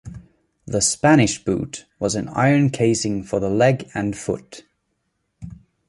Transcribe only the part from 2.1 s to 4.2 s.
an iron casing for the leg and